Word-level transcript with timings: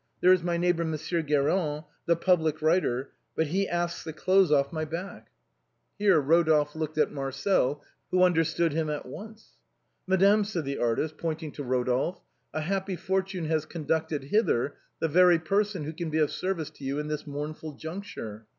There 0.19 0.33
is 0.33 0.41
my 0.41 0.57
neighbor 0.57 0.83
Monsieur 0.83 1.21
Guérin, 1.21 1.85
the 2.07 2.15
public 2.15 2.59
writer, 2.63 3.11
but 3.35 3.45
he 3.49 3.69
asks 3.69 4.03
the 4.03 4.11
clothes 4.11 4.51
off 4.51 4.73
my 4.73 4.83
back." 4.83 5.29
Here 5.99 6.19
Eodolphe 6.19 6.45
darted 6.47 6.75
a 6.75 6.79
look 6.79 6.97
at 6.97 7.11
Marcel, 7.11 7.83
who 8.09 8.23
understood 8.23 8.73
him 8.73 8.89
at 8.89 9.05
once. 9.05 9.57
"Madame," 10.07 10.43
said 10.43 10.65
the 10.65 10.79
artist, 10.79 11.19
pointing 11.19 11.51
to 11.51 11.63
Eodolphe," 11.63 12.19
happy 12.55 12.95
fortune 12.95 13.45
has 13.45 13.67
conducted 13.67 14.23
hither 14.23 14.73
the 14.99 15.07
very 15.07 15.37
person 15.37 15.83
who 15.83 15.93
can 15.93 16.09
be 16.09 16.17
of 16.17 16.31
service 16.31 16.71
to 16.71 16.83
you 16.83 16.97
in 16.97 17.07
this 17.07 17.27
mournful 17.27 17.73
juncture. 17.73 18.47